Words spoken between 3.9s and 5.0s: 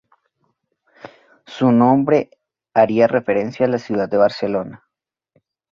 de Barcelona.